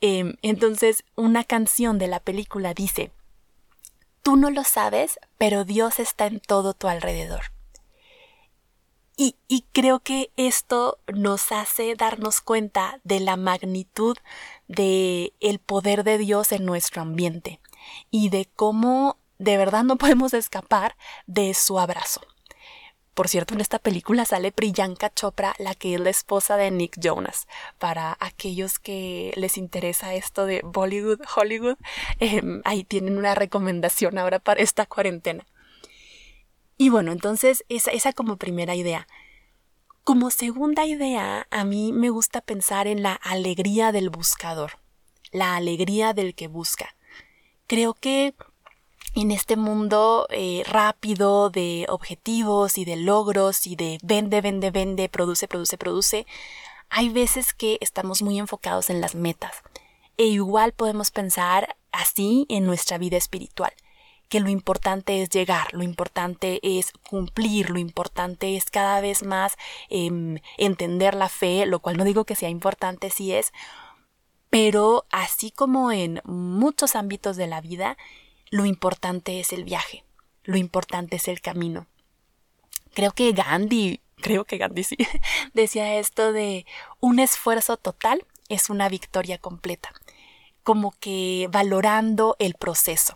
Em, 0.00 0.36
entonces, 0.42 1.04
una 1.16 1.42
canción 1.44 1.98
de 1.98 2.06
la 2.06 2.20
película 2.20 2.74
dice, 2.74 3.10
Tú 4.22 4.36
no 4.36 4.50
lo 4.50 4.62
sabes, 4.62 5.18
pero 5.38 5.64
Dios 5.64 5.98
está 5.98 6.26
en 6.26 6.40
todo 6.40 6.74
tu 6.74 6.88
alrededor. 6.88 7.57
Y, 9.20 9.34
creo 9.72 9.98
que 9.98 10.30
esto 10.36 11.00
nos 11.12 11.50
hace 11.50 11.96
darnos 11.96 12.40
cuenta 12.40 13.00
de 13.02 13.18
la 13.18 13.36
magnitud 13.36 14.16
de 14.68 15.32
el 15.40 15.58
poder 15.58 16.04
de 16.04 16.18
Dios 16.18 16.52
en 16.52 16.64
nuestro 16.64 17.02
ambiente 17.02 17.60
y 18.12 18.28
de 18.28 18.48
cómo 18.54 19.18
de 19.38 19.56
verdad 19.56 19.82
no 19.82 19.96
podemos 19.96 20.34
escapar 20.34 20.96
de 21.26 21.52
su 21.54 21.80
abrazo. 21.80 22.20
Por 23.14 23.26
cierto, 23.26 23.54
en 23.54 23.60
esta 23.60 23.80
película 23.80 24.24
sale 24.24 24.52
Priyanka 24.52 25.12
Chopra, 25.12 25.56
la 25.58 25.74
que 25.74 25.94
es 25.94 26.00
la 26.00 26.10
esposa 26.10 26.56
de 26.56 26.70
Nick 26.70 27.00
Jonas. 27.00 27.48
Para 27.78 28.16
aquellos 28.20 28.78
que 28.78 29.32
les 29.34 29.58
interesa 29.58 30.14
esto 30.14 30.46
de 30.46 30.60
Bollywood, 30.62 31.22
Hollywood, 31.34 31.76
em, 32.20 32.62
ahí 32.64 32.84
tienen 32.84 33.18
una 33.18 33.34
recomendación 33.34 34.16
ahora 34.16 34.38
para 34.38 34.62
esta 34.62 34.86
cuarentena. 34.86 35.44
Y 36.80 36.90
bueno, 36.90 37.10
entonces 37.10 37.64
esa, 37.68 37.90
esa 37.90 38.12
como 38.12 38.36
primera 38.36 38.76
idea. 38.76 39.08
Como 40.04 40.30
segunda 40.30 40.86
idea, 40.86 41.48
a 41.50 41.64
mí 41.64 41.92
me 41.92 42.08
gusta 42.08 42.40
pensar 42.40 42.86
en 42.86 43.02
la 43.02 43.14
alegría 43.14 43.90
del 43.90 44.08
buscador, 44.08 44.78
la 45.32 45.56
alegría 45.56 46.14
del 46.14 46.36
que 46.36 46.46
busca. 46.46 46.94
Creo 47.66 47.94
que 47.94 48.34
en 49.14 49.32
este 49.32 49.56
mundo 49.56 50.28
eh, 50.30 50.62
rápido 50.66 51.50
de 51.50 51.84
objetivos 51.88 52.78
y 52.78 52.84
de 52.84 52.96
logros 52.96 53.66
y 53.66 53.74
de 53.74 53.98
vende, 54.04 54.40
vende, 54.40 54.70
vende, 54.70 55.08
produce, 55.08 55.48
produce, 55.48 55.76
produce, 55.76 56.26
hay 56.90 57.08
veces 57.08 57.52
que 57.52 57.78
estamos 57.80 58.22
muy 58.22 58.38
enfocados 58.38 58.88
en 58.88 59.00
las 59.00 59.16
metas. 59.16 59.62
E 60.16 60.26
igual 60.26 60.72
podemos 60.72 61.10
pensar 61.10 61.76
así 61.90 62.46
en 62.48 62.64
nuestra 62.66 62.98
vida 62.98 63.16
espiritual 63.16 63.72
que 64.28 64.40
lo 64.40 64.48
importante 64.48 65.22
es 65.22 65.30
llegar, 65.30 65.72
lo 65.72 65.82
importante 65.82 66.60
es 66.62 66.92
cumplir, 67.08 67.70
lo 67.70 67.78
importante 67.78 68.56
es 68.56 68.66
cada 68.66 69.00
vez 69.00 69.22
más 69.22 69.56
em, 69.88 70.38
entender 70.56 71.14
la 71.14 71.28
fe, 71.28 71.66
lo 71.66 71.80
cual 71.80 71.96
no 71.96 72.04
digo 72.04 72.24
que 72.24 72.36
sea 72.36 72.48
importante, 72.48 73.10
sí 73.10 73.32
es, 73.32 73.52
pero 74.50 75.06
así 75.10 75.50
como 75.50 75.92
en 75.92 76.20
muchos 76.24 76.94
ámbitos 76.94 77.36
de 77.36 77.46
la 77.46 77.60
vida, 77.60 77.96
lo 78.50 78.66
importante 78.66 79.40
es 79.40 79.52
el 79.52 79.64
viaje, 79.64 80.04
lo 80.44 80.56
importante 80.56 81.16
es 81.16 81.28
el 81.28 81.40
camino. 81.40 81.86
Creo 82.94 83.12
que 83.12 83.32
Gandhi, 83.32 84.00
creo 84.16 84.44
que 84.44 84.58
Gandhi 84.58 84.84
sí, 84.84 84.96
decía 85.54 85.96
esto 85.96 86.32
de 86.32 86.66
un 87.00 87.18
esfuerzo 87.18 87.76
total 87.76 88.24
es 88.48 88.70
una 88.70 88.88
victoria 88.88 89.38
completa, 89.38 89.90
como 90.62 90.92
que 90.98 91.48
valorando 91.50 92.36
el 92.38 92.54
proceso. 92.54 93.14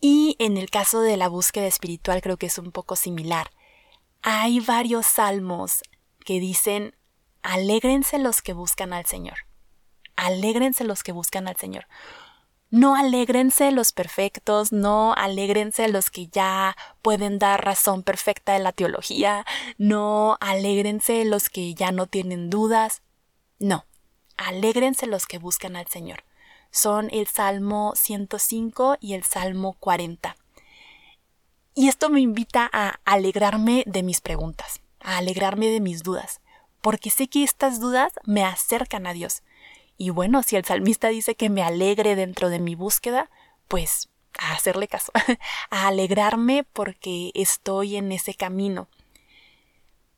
Y 0.00 0.36
en 0.38 0.56
el 0.56 0.70
caso 0.70 1.00
de 1.00 1.16
la 1.16 1.28
búsqueda 1.28 1.66
espiritual 1.66 2.20
creo 2.22 2.36
que 2.36 2.46
es 2.46 2.58
un 2.58 2.70
poco 2.70 2.94
similar. 2.94 3.50
Hay 4.22 4.60
varios 4.60 5.06
salmos 5.06 5.82
que 6.24 6.38
dicen, 6.40 6.94
alégrense 7.42 8.18
los 8.18 8.42
que 8.42 8.52
buscan 8.52 8.92
al 8.92 9.06
Señor. 9.06 9.38
Alégrense 10.14 10.84
los 10.84 11.02
que 11.02 11.12
buscan 11.12 11.48
al 11.48 11.56
Señor. 11.56 11.86
No 12.70 12.96
alégrense 12.96 13.72
los 13.72 13.92
perfectos, 13.92 14.72
no 14.72 15.14
alégrense 15.14 15.88
los 15.88 16.10
que 16.10 16.28
ya 16.28 16.76
pueden 17.00 17.38
dar 17.38 17.64
razón 17.64 18.02
perfecta 18.02 18.52
de 18.52 18.58
la 18.58 18.72
teología, 18.72 19.46
no 19.78 20.36
alégrense 20.40 21.24
los 21.24 21.48
que 21.48 21.74
ya 21.74 21.92
no 21.92 22.06
tienen 22.06 22.50
dudas. 22.50 23.02
No, 23.58 23.86
alégrense 24.36 25.06
los 25.06 25.26
que 25.26 25.38
buscan 25.38 25.76
al 25.76 25.86
Señor 25.86 26.27
son 26.70 27.08
el 27.12 27.26
Salmo 27.26 27.92
105 27.96 28.96
y 29.00 29.14
el 29.14 29.24
Salmo 29.24 29.76
40. 29.80 30.36
Y 31.74 31.88
esto 31.88 32.10
me 32.10 32.20
invita 32.20 32.68
a 32.72 33.00
alegrarme 33.04 33.84
de 33.86 34.02
mis 34.02 34.20
preguntas, 34.20 34.80
a 35.00 35.18
alegrarme 35.18 35.68
de 35.68 35.80
mis 35.80 36.02
dudas, 36.02 36.40
porque 36.80 37.10
sé 37.10 37.28
que 37.28 37.44
estas 37.44 37.80
dudas 37.80 38.12
me 38.24 38.44
acercan 38.44 39.06
a 39.06 39.12
Dios. 39.12 39.42
Y 39.96 40.10
bueno, 40.10 40.42
si 40.42 40.56
el 40.56 40.64
salmista 40.64 41.08
dice 41.08 41.34
que 41.34 41.50
me 41.50 41.62
alegre 41.62 42.16
dentro 42.16 42.50
de 42.50 42.58
mi 42.58 42.74
búsqueda, 42.74 43.30
pues 43.68 44.08
a 44.38 44.54
hacerle 44.54 44.88
caso, 44.88 45.12
a 45.70 45.88
alegrarme 45.88 46.64
porque 46.64 47.30
estoy 47.34 47.96
en 47.96 48.12
ese 48.12 48.34
camino. 48.34 48.88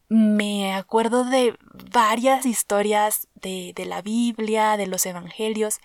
Me 0.09 0.75
acuerdo 0.75 1.25
de 1.25 1.57
varias 1.93 2.45
historias 2.45 3.29
de, 3.35 3.73
de 3.75 3.85
la 3.85 4.03
Biblia, 4.03 4.77
de 4.77 4.87
los 4.87 5.07
Evangelios, 5.07 5.81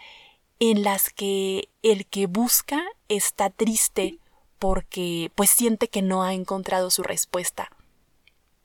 en 0.59 0.83
las 0.83 1.09
que 1.09 1.69
el 1.81 2.05
que 2.05 2.27
busca 2.27 2.83
está 3.07 3.49
triste 3.49 4.19
porque 4.59 5.31
pues 5.35 5.49
siente 5.49 5.89
que 5.89 6.01
no 6.01 6.23
ha 6.23 6.33
encontrado 6.33 6.89
su 6.89 7.03
respuesta. 7.03 7.69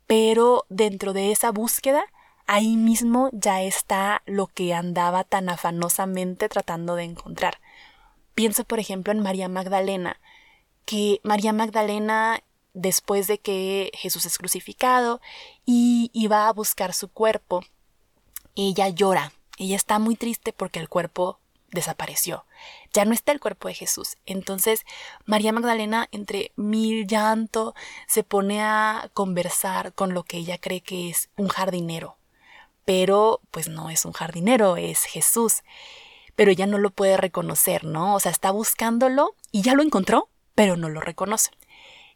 Pero 0.06 0.64
dentro 0.68 1.12
de 1.12 1.32
esa 1.32 1.50
búsqueda, 1.50 2.04
ahí 2.47 2.76
mismo 2.76 3.30
ya 3.32 3.62
está 3.62 4.23
lo 4.26 4.47
que 4.47 4.75
andaba 4.75 5.25
tan 5.25 5.49
afanosamente 5.49 6.49
tratando 6.49 6.94
de 6.94 7.04
encontrar. 7.04 7.61
Pienso, 8.35 8.64
por 8.64 8.78
ejemplo, 8.78 9.12
en 9.12 9.20
María 9.20 9.49
Magdalena, 9.49 10.20
que 10.85 11.20
María 11.23 11.52
Magdalena, 11.52 12.42
después 12.73 13.26
de 13.26 13.38
que 13.38 13.90
Jesús 13.94 14.26
es 14.26 14.38
crucificado 14.38 15.20
y 15.66 16.11
iba 16.12 16.49
a 16.49 16.52
buscar 16.52 16.94
su 16.94 17.09
cuerpo, 17.09 17.62
ella 18.56 18.88
llora, 18.88 19.32
ella 19.59 19.76
está 19.76 19.99
muy 19.99 20.16
triste 20.16 20.52
porque 20.52 20.80
el 20.80 20.88
cuerpo 20.88 21.38
desapareció. 21.70 22.44
Ya 22.92 23.04
no 23.04 23.12
está 23.12 23.32
el 23.32 23.40
cuerpo 23.40 23.68
de 23.68 23.74
Jesús. 23.74 24.16
Entonces 24.26 24.84
María 25.24 25.52
Magdalena, 25.52 26.08
entre 26.12 26.52
mil 26.56 27.06
llanto, 27.06 27.74
se 28.06 28.22
pone 28.22 28.62
a 28.62 29.10
conversar 29.14 29.92
con 29.92 30.14
lo 30.14 30.24
que 30.24 30.38
ella 30.38 30.58
cree 30.58 30.80
que 30.80 31.10
es 31.10 31.28
un 31.36 31.48
jardinero. 31.48 32.16
Pero 32.84 33.40
pues 33.50 33.68
no 33.68 33.90
es 33.90 34.04
un 34.04 34.12
jardinero, 34.12 34.76
es 34.76 35.04
Jesús. 35.04 35.62
Pero 36.36 36.50
ella 36.50 36.66
no 36.66 36.78
lo 36.78 36.90
puede 36.90 37.16
reconocer, 37.16 37.84
¿no? 37.84 38.14
O 38.14 38.20
sea, 38.20 38.32
está 38.32 38.50
buscándolo 38.50 39.34
y 39.52 39.62
ya 39.62 39.74
lo 39.74 39.82
encontró, 39.82 40.28
pero 40.54 40.76
no 40.76 40.88
lo 40.88 41.00
reconoce. 41.00 41.50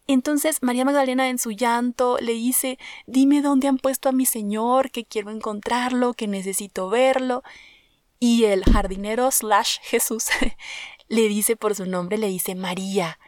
Entonces 0.07 0.63
María 0.63 0.85
Magdalena 0.85 1.29
en 1.29 1.39
su 1.39 1.53
llanto 1.53 2.19
le 2.21 2.33
dice, 2.33 2.79
dime 3.07 3.41
dónde 3.41 3.69
han 3.69 3.79
puesto 3.79 4.09
a 4.09 4.13
mi 4.13 4.27
Señor, 4.27 4.91
que 4.91 5.05
quiero 5.05 5.31
encontrarlo, 5.31 6.13
que 6.13 6.27
necesito 6.27 6.91
verlo. 6.91 7.43
Y 8.25 8.47
el 8.47 8.65
jardinero 8.65 9.31
slash 9.31 9.81
Jesús 9.83 10.29
le 11.09 11.29
dice 11.29 11.57
por 11.57 11.75
su 11.75 11.85
nombre, 11.85 12.17
le 12.17 12.29
dice 12.29 12.55
María. 12.55 13.19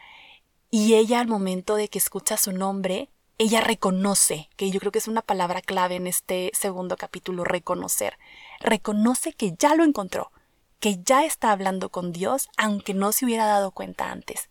Y 0.71 0.95
ella 0.95 1.19
al 1.19 1.27
momento 1.27 1.75
de 1.75 1.87
que 1.87 1.99
escucha 1.99 2.35
su 2.35 2.51
nombre, 2.51 3.11
ella 3.37 3.61
reconoce, 3.61 4.49
que 4.55 4.71
yo 4.71 4.79
creo 4.79 4.91
que 4.91 4.97
es 4.97 5.07
una 5.07 5.21
palabra 5.21 5.61
clave 5.61 5.97
en 5.97 6.07
este 6.07 6.49
segundo 6.55 6.97
capítulo, 6.97 7.43
reconocer. 7.43 8.17
Reconoce 8.59 9.33
que 9.33 9.53
ya 9.59 9.75
lo 9.75 9.83
encontró, 9.83 10.31
que 10.79 10.97
ya 11.03 11.25
está 11.25 11.51
hablando 11.51 11.89
con 11.89 12.11
Dios, 12.11 12.49
aunque 12.57 12.95
no 12.95 13.11
se 13.11 13.25
hubiera 13.25 13.45
dado 13.45 13.69
cuenta 13.69 14.09
antes. 14.09 14.49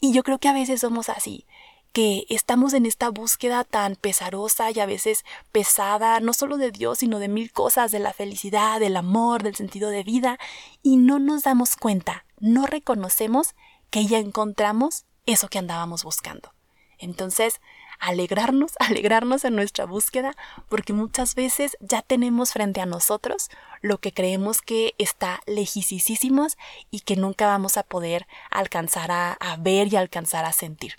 Y 0.00 0.14
yo 0.14 0.22
creo 0.22 0.38
que 0.38 0.48
a 0.48 0.54
veces 0.54 0.80
somos 0.80 1.10
así, 1.10 1.44
que 1.92 2.24
estamos 2.28 2.72
en 2.72 2.86
esta 2.86 3.08
búsqueda 3.08 3.64
tan 3.64 3.96
pesarosa 3.96 4.70
y 4.70 4.80
a 4.80 4.86
veces 4.86 5.24
pesada, 5.52 6.20
no 6.20 6.32
solo 6.32 6.56
de 6.56 6.70
Dios, 6.70 6.98
sino 6.98 7.18
de 7.18 7.28
mil 7.28 7.52
cosas, 7.52 7.90
de 7.90 7.98
la 7.98 8.12
felicidad, 8.12 8.80
del 8.80 8.96
amor, 8.96 9.42
del 9.42 9.56
sentido 9.56 9.90
de 9.90 10.04
vida, 10.04 10.38
y 10.82 10.96
no 10.96 11.18
nos 11.18 11.42
damos 11.42 11.76
cuenta, 11.76 12.24
no 12.38 12.66
reconocemos 12.66 13.54
que 13.90 14.06
ya 14.06 14.18
encontramos 14.18 15.04
eso 15.26 15.48
que 15.48 15.58
andábamos 15.58 16.04
buscando. 16.04 16.52
Entonces, 16.98 17.60
alegrarnos, 17.98 18.72
alegrarnos 18.78 19.44
en 19.44 19.56
nuestra 19.56 19.84
búsqueda, 19.84 20.34
porque 20.68 20.92
muchas 20.92 21.34
veces 21.34 21.76
ya 21.80 22.02
tenemos 22.02 22.52
frente 22.52 22.80
a 22.80 22.86
nosotros 22.86 23.50
lo 23.80 23.98
que 23.98 24.12
creemos 24.12 24.62
que 24.62 24.94
está 24.98 25.40
lejísimos 25.46 26.56
y 26.90 27.00
que 27.00 27.16
nunca 27.16 27.46
vamos 27.46 27.76
a 27.76 27.82
poder 27.82 28.26
alcanzar 28.50 29.10
a, 29.10 29.32
a 29.32 29.56
ver 29.56 29.92
y 29.92 29.96
alcanzar 29.96 30.44
a 30.44 30.52
sentir. 30.52 30.96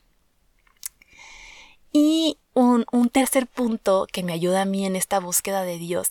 Y 1.91 2.37
un, 2.53 2.85
un 2.91 3.09
tercer 3.09 3.47
punto 3.47 4.07
que 4.11 4.23
me 4.23 4.33
ayuda 4.33 4.61
a 4.61 4.65
mí 4.65 4.85
en 4.85 4.95
esta 4.95 5.19
búsqueda 5.19 5.63
de 5.63 5.77
Dios 5.77 6.09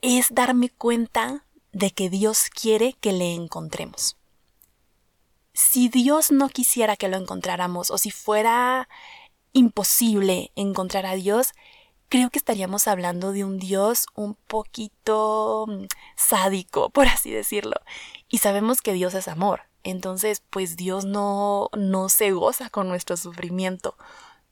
es 0.00 0.28
darme 0.30 0.70
cuenta 0.70 1.44
de 1.72 1.90
que 1.90 2.10
Dios 2.10 2.50
quiere 2.50 2.94
que 3.00 3.12
le 3.12 3.34
encontremos. 3.34 4.16
Si 5.52 5.88
Dios 5.88 6.30
no 6.30 6.48
quisiera 6.48 6.96
que 6.96 7.08
lo 7.08 7.16
encontráramos 7.16 7.90
o 7.90 7.98
si 7.98 8.10
fuera 8.10 8.88
imposible 9.52 10.50
encontrar 10.56 11.06
a 11.06 11.14
Dios, 11.14 11.52
creo 12.08 12.30
que 12.30 12.38
estaríamos 12.38 12.86
hablando 12.86 13.32
de 13.32 13.44
un 13.44 13.58
Dios 13.58 14.06
un 14.14 14.34
poquito 14.34 15.66
mm, 15.68 15.86
sádico, 16.16 16.90
por 16.90 17.06
así 17.06 17.30
decirlo. 17.30 17.76
Y 18.28 18.38
sabemos 18.38 18.82
que 18.82 18.92
Dios 18.92 19.14
es 19.14 19.28
amor. 19.28 19.62
Entonces, 19.84 20.42
pues 20.50 20.76
Dios 20.76 21.04
no, 21.04 21.70
no 21.76 22.08
se 22.08 22.32
goza 22.32 22.70
con 22.70 22.88
nuestro 22.88 23.16
sufrimiento. 23.16 23.96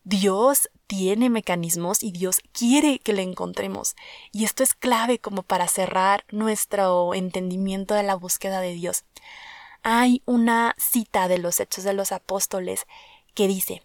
Dios 0.04 0.68
tiene 0.86 1.30
mecanismos 1.30 2.02
y 2.02 2.12
Dios 2.12 2.40
quiere 2.52 2.98
que 2.98 3.12
le 3.12 3.22
encontremos. 3.22 3.94
Y 4.32 4.44
esto 4.44 4.62
es 4.62 4.74
clave 4.74 5.18
como 5.18 5.42
para 5.42 5.68
cerrar 5.68 6.24
nuestro 6.30 7.14
entendimiento 7.14 7.94
de 7.94 8.02
la 8.02 8.14
búsqueda 8.14 8.60
de 8.60 8.74
Dios. 8.74 9.04
Hay 9.82 10.22
una 10.26 10.74
cita 10.78 11.28
de 11.28 11.38
los 11.38 11.58
Hechos 11.60 11.84
de 11.84 11.92
los 11.92 12.12
Apóstoles 12.12 12.86
que 13.34 13.48
dice, 13.48 13.82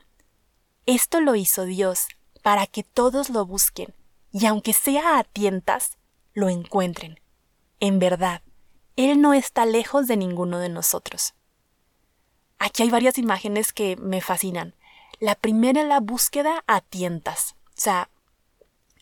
esto 0.85 1.21
lo 1.21 1.35
hizo 1.35 1.65
Dios 1.65 2.07
para 2.41 2.67
que 2.67 2.83
todos 2.83 3.29
lo 3.29 3.45
busquen 3.45 3.93
y 4.31 4.45
aunque 4.45 4.73
sea 4.73 5.19
a 5.19 5.23
tientas, 5.23 5.97
lo 6.33 6.49
encuentren. 6.49 7.19
En 7.79 7.99
verdad, 7.99 8.41
Él 8.95 9.21
no 9.21 9.33
está 9.33 9.65
lejos 9.65 10.07
de 10.07 10.17
ninguno 10.17 10.59
de 10.59 10.69
nosotros. 10.69 11.33
Aquí 12.59 12.83
hay 12.83 12.89
varias 12.89 13.17
imágenes 13.17 13.73
que 13.73 13.95
me 13.97 14.21
fascinan. 14.21 14.73
La 15.19 15.35
primera 15.35 15.81
es 15.81 15.87
la 15.87 15.99
búsqueda 15.99 16.63
a 16.67 16.81
tientas. 16.81 17.55
O 17.69 17.81
sea, 17.81 18.09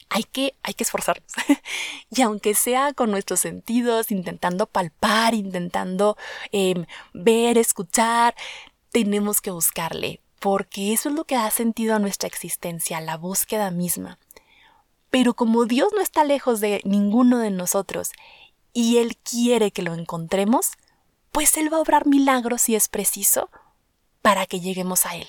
hay 0.09 0.23
que, 0.23 0.55
hay 0.63 0.73
que 0.73 0.83
esforzarnos. 0.83 1.31
y 2.09 2.21
aunque 2.21 2.55
sea 2.55 2.93
con 2.93 3.11
nuestros 3.11 3.39
sentidos, 3.39 4.11
intentando 4.11 4.67
palpar, 4.67 5.33
intentando 5.33 6.17
em, 6.51 6.85
ver, 7.13 7.57
escuchar, 7.57 8.35
tenemos 8.91 9.41
que 9.41 9.51
buscarle 9.51 10.21
porque 10.45 10.93
eso 10.93 11.09
es 11.09 11.15
lo 11.15 11.23
que 11.23 11.33
da 11.33 11.49
sentido 11.49 11.95
a 11.95 11.99
nuestra 11.99 12.27
existencia, 12.27 13.01
la 13.01 13.17
búsqueda 13.17 13.71
misma. 13.71 14.19
Pero 15.09 15.33
como 15.33 15.65
Dios 15.65 15.91
no 15.95 16.01
está 16.01 16.23
lejos 16.23 16.59
de 16.59 16.81
ninguno 16.83 17.39
de 17.39 17.49
nosotros 17.49 18.11
y 18.71 18.97
Él 18.97 19.17
quiere 19.17 19.71
que 19.71 19.81
lo 19.81 19.95
encontremos, 19.95 20.73
pues 21.35 21.57
Él 21.57 21.71
va 21.71 21.77
a 21.77 21.81
obrar 21.81 22.07
milagros 22.07 22.61
si 22.61 22.75
es 22.75 22.87
preciso 22.87 23.49
para 24.21 24.45
que 24.45 24.61
lleguemos 24.61 25.05
a 25.05 25.17
Él. 25.17 25.27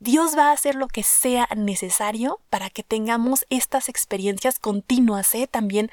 Dios 0.00 0.36
va 0.36 0.48
a 0.48 0.52
hacer 0.52 0.74
lo 0.74 0.88
que 0.88 1.04
sea 1.04 1.48
necesario 1.56 2.40
para 2.50 2.70
que 2.70 2.82
tengamos 2.82 3.46
estas 3.48 3.88
experiencias 3.88 4.58
continuas, 4.58 5.32
¿eh? 5.36 5.46
también 5.46 5.92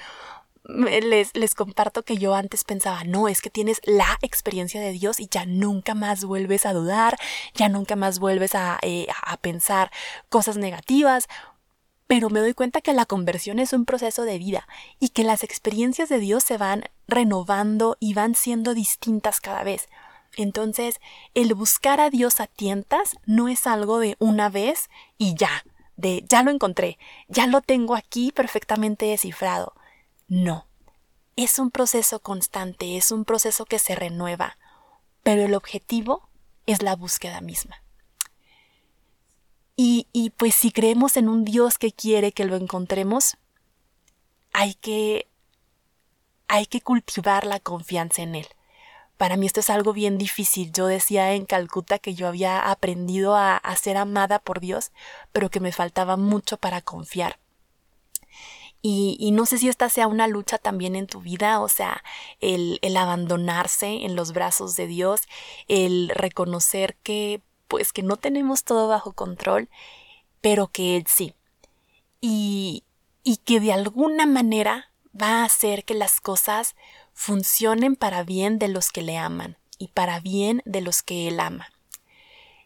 les, 0.63 1.35
les 1.35 1.53
comparto 1.53 2.01
que 2.01 2.17
yo 2.17 2.33
antes 2.33 2.63
pensaba, 2.63 3.03
no, 3.03 3.27
es 3.27 3.43
que 3.43 3.51
tienes 3.51 3.81
la 3.83 4.17
experiencia 4.23 4.81
de 4.81 4.93
Dios 4.93 5.19
y 5.19 5.27
ya 5.29 5.45
nunca 5.45 5.93
más 5.93 6.25
vuelves 6.25 6.65
a 6.65 6.73
dudar, 6.73 7.15
ya 7.53 7.69
nunca 7.69 7.95
más 7.95 8.17
vuelves 8.17 8.55
a, 8.55 8.79
eh, 8.81 9.05
a 9.21 9.37
pensar 9.37 9.91
cosas 10.27 10.57
negativas, 10.57 11.27
pero 12.07 12.31
me 12.31 12.39
doy 12.39 12.55
cuenta 12.55 12.81
que 12.81 12.93
la 12.93 13.05
conversión 13.05 13.59
es 13.59 13.73
un 13.73 13.85
proceso 13.85 14.23
de 14.23 14.39
vida 14.39 14.67
y 14.99 15.09
que 15.09 15.23
las 15.23 15.43
experiencias 15.43 16.09
de 16.09 16.17
Dios 16.17 16.43
se 16.43 16.57
van 16.57 16.85
renovando 17.07 17.97
y 17.99 18.13
van 18.13 18.35
siendo 18.35 18.73
distintas 18.73 19.41
cada 19.41 19.63
vez. 19.63 19.87
Entonces, 20.37 20.99
el 21.33 21.53
buscar 21.53 21.99
a 21.99 22.09
Dios 22.09 22.39
a 22.39 22.47
tientas 22.47 23.15
no 23.25 23.47
es 23.47 23.67
algo 23.67 23.99
de 23.99 24.15
una 24.19 24.49
vez 24.49 24.89
y 25.17 25.35
ya, 25.35 25.65
de 25.95 26.25
ya 26.27 26.43
lo 26.43 26.51
encontré, 26.51 26.97
ya 27.27 27.47
lo 27.47 27.61
tengo 27.61 27.95
aquí 27.95 28.31
perfectamente 28.31 29.05
descifrado. 29.05 29.73
No, 30.27 30.67
es 31.35 31.59
un 31.59 31.71
proceso 31.71 32.19
constante, 32.19 32.97
es 32.97 33.11
un 33.11 33.25
proceso 33.25 33.65
que 33.65 33.79
se 33.79 33.95
renueva, 33.95 34.57
pero 35.23 35.43
el 35.43 35.53
objetivo 35.53 36.29
es 36.65 36.81
la 36.81 36.95
búsqueda 36.95 37.41
misma. 37.41 37.81
Y, 39.77 40.07
y, 40.13 40.29
pues 40.29 40.55
si 40.55 40.71
creemos 40.71 41.17
en 41.17 41.27
un 41.27 41.43
Dios 41.43 41.77
que 41.77 41.91
quiere 41.91 42.31
que 42.31 42.45
lo 42.45 42.55
encontremos, 42.55 43.37
hay 44.53 44.73
que, 44.75 45.27
hay 46.47 46.65
que 46.65 46.81
cultivar 46.81 47.45
la 47.45 47.59
confianza 47.59 48.21
en 48.21 48.35
Él. 48.35 48.47
Para 49.17 49.37
mí 49.37 49.45
esto 49.45 49.61
es 49.61 49.69
algo 49.69 49.93
bien 49.93 50.17
difícil. 50.17 50.71
Yo 50.73 50.87
decía 50.87 51.33
en 51.33 51.45
Calcuta 51.45 51.99
que 51.99 52.15
yo 52.15 52.27
había 52.27 52.69
aprendido 52.69 53.35
a, 53.35 53.61
ser 53.81 53.97
amada 53.97 54.39
por 54.39 54.59
Dios, 54.59 54.91
pero 55.31 55.49
que 55.49 55.59
me 55.59 55.71
faltaba 55.71 56.17
mucho 56.17 56.57
para 56.57 56.81
confiar. 56.81 57.39
Y, 58.81 59.31
no 59.31 59.47
sé 59.47 59.57
si 59.57 59.67
esta 59.67 59.89
sea 59.89 60.05
una 60.05 60.27
lucha 60.27 60.59
también 60.59 60.95
en 60.95 61.07
tu 61.07 61.19
vida, 61.19 61.59
o 61.59 61.69
sea, 61.69 62.03
el, 62.39 62.77
el 62.83 62.95
abandonarse 62.97 64.05
en 64.05 64.15
los 64.15 64.31
brazos 64.31 64.75
de 64.75 64.85
Dios, 64.85 65.21
el 65.67 66.09
reconocer 66.09 66.95
que 67.01 67.41
pues 67.67 67.91
que 67.91 68.03
no 68.03 68.17
tenemos 68.17 68.63
todo 68.63 68.87
bajo 68.87 69.13
control, 69.13 69.69
pero 70.41 70.67
que 70.67 70.97
Él 70.97 71.05
sí. 71.07 71.33
Y, 72.21 72.83
y 73.23 73.37
que 73.37 73.59
de 73.59 73.73
alguna 73.73 74.27
manera 74.27 74.91
va 75.19 75.41
a 75.41 75.45
hacer 75.45 75.83
que 75.85 75.93
las 75.93 76.21
cosas 76.21 76.75
funcionen 77.13 77.95
para 77.95 78.23
bien 78.23 78.59
de 78.59 78.67
los 78.67 78.91
que 78.91 79.01
le 79.01 79.17
aman 79.17 79.57
y 79.77 79.89
para 79.89 80.19
bien 80.19 80.61
de 80.65 80.81
los 80.81 81.03
que 81.03 81.27
Él 81.27 81.39
ama. 81.39 81.69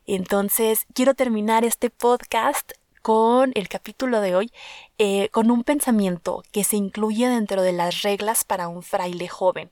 Entonces, 0.05 0.87
quiero 0.93 1.13
terminar 1.13 1.63
este 1.63 1.89
podcast 1.89 2.71
con 3.01 3.51
el 3.55 3.69
capítulo 3.69 4.21
de 4.21 4.35
hoy, 4.35 4.51
eh, 4.97 5.29
con 5.29 5.51
un 5.51 5.63
pensamiento 5.63 6.43
que 6.51 6.63
se 6.63 6.75
incluye 6.75 7.27
dentro 7.27 7.61
de 7.61 7.71
las 7.71 8.01
reglas 8.01 8.43
para 8.43 8.67
un 8.67 8.83
fraile 8.83 9.27
joven. 9.27 9.71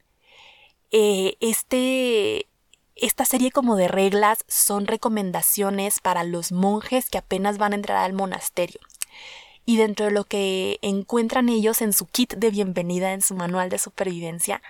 Eh, 0.92 1.38
este, 1.40 2.48
esta 2.96 3.26
serie 3.26 3.52
como 3.52 3.76
de 3.76 3.88
reglas 3.88 4.46
son 4.48 4.88
recomendaciones 4.88 6.00
para 6.00 6.24
los 6.24 6.52
monjes 6.52 7.10
que 7.10 7.18
apenas 7.18 7.58
van 7.58 7.74
a 7.74 7.76
entrar 7.76 7.98
al 7.98 8.14
monasterio. 8.14 8.80
Y 9.70 9.76
dentro 9.76 10.06
de 10.06 10.14
lo 10.14 10.24
que 10.24 10.80
encuentran 10.82 11.50
ellos 11.50 11.82
en 11.82 11.92
su 11.92 12.06
kit 12.06 12.36
de 12.36 12.52
bienvenida, 12.52 13.12
en 13.12 13.22
su 13.22 13.36
manual 13.36 13.70
de 13.70 13.78
supervivencia, 13.78 14.62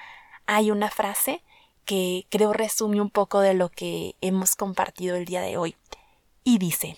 hay 0.47 0.71
una 0.71 0.89
frase 0.89 1.43
que 1.85 2.25
creo 2.29 2.51
resume 2.51 2.99
un 2.99 3.11
poco 3.11 3.39
de 3.41 3.53
lo 3.53 3.69
que 3.69 4.15
hemos 4.21 4.55
compartido 4.55 5.15
el 5.15 5.25
día 5.25 5.41
de 5.41 5.55
hoy. 5.55 5.75
Y 6.43 6.57
dice, 6.57 6.97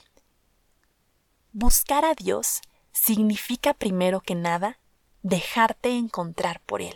Buscar 1.51 2.05
a 2.05 2.13
Dios 2.13 2.61
significa 2.93 3.73
primero 3.73 4.21
que 4.21 4.33
nada 4.33 4.79
dejarte 5.21 5.89
encontrar 5.89 6.61
por 6.61 6.81
Él. 6.81 6.95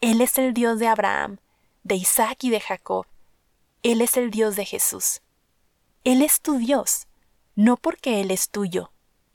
Él 0.00 0.22
es 0.22 0.38
el 0.38 0.54
Dios 0.54 0.78
de 0.78 0.88
Abraham, 0.88 1.36
de 1.84 1.96
Isaac 1.96 2.44
y 2.44 2.48
de 2.48 2.60
Jacob. 2.60 3.04
Él 3.82 4.00
es 4.00 4.16
el 4.16 4.30
Dios 4.30 4.56
de 4.56 4.64
Jesús. 4.64 5.20
Él 6.02 6.22
es 6.22 6.40
tu 6.40 6.56
Dios, 6.56 7.08
no 7.56 7.76
porque 7.76 8.22
Él 8.22 8.30
es 8.30 8.48
tuyo, 8.48 8.91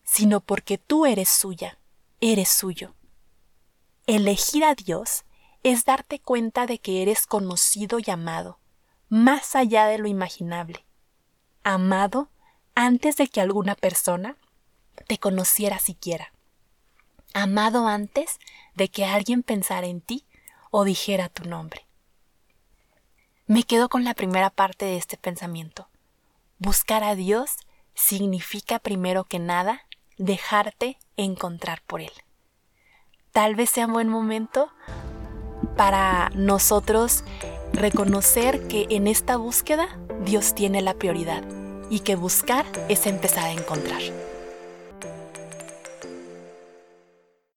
sino 0.08 0.40
porque 0.40 0.78
tú 0.78 1.06
eres 1.06 1.28
suya, 1.28 1.78
eres 2.22 2.48
suyo. 2.50 2.96
Elegir 4.08 4.64
a 4.64 4.74
Dios 4.74 5.26
es 5.64 5.84
darte 5.84 6.20
cuenta 6.20 6.66
de 6.66 6.80
que 6.80 7.02
eres 7.02 7.28
conocido 7.28 8.00
y 8.00 8.10
amado, 8.10 8.58
más 9.10 9.54
allá 9.56 9.86
de 9.86 9.98
lo 9.98 10.08
imaginable, 10.08 10.86
amado 11.64 12.30
antes 12.74 13.18
de 13.18 13.28
que 13.28 13.42
alguna 13.42 13.76
persona 13.76 14.38
te 15.08 15.18
conociera 15.18 15.78
siquiera. 15.78 16.32
amado 17.34 17.88
antes 17.88 18.40
de 18.74 18.88
que 18.88 19.06
alguien 19.06 19.44
pensara 19.44 19.86
en 19.88 20.00
ti 20.02 20.26
o 20.72 20.86
dijera 20.86 21.28
tu 21.28 21.44
nombre. 21.48 21.86
Me 23.46 23.64
quedo 23.64 23.90
con 23.90 24.06
la 24.06 24.14
primera 24.14 24.50
parte 24.50 24.86
de 24.86 24.98
este 24.98 25.18
pensamiento. 25.18 25.90
Buscar 26.58 27.04
a 27.04 27.14
Dios 27.14 27.58
significa 27.94 28.80
primero 28.80 29.26
que 29.26 29.40
nada 29.40 29.87
dejarte 30.18 30.98
encontrar 31.16 31.82
por 31.88 32.02
Él. 32.02 32.12
Tal 33.32 33.56
vez 33.56 33.70
sea 33.70 33.86
un 33.86 33.94
buen 33.94 34.10
momento 34.10 34.70
para 35.76 36.30
nosotros 36.34 37.24
reconocer 37.74 38.68
que 38.68 38.88
en 38.90 39.08
esta 39.08 39.38
búsqueda 39.38 40.00
Dios 40.26 40.56
tiene 40.56 40.82
la 40.82 40.96
prioridad 40.96 41.44
y 41.90 42.00
que 42.00 42.16
buscar 42.16 42.66
es 42.90 43.06
empezar 43.06 43.46
a 43.46 43.52
encontrar. 43.52 44.02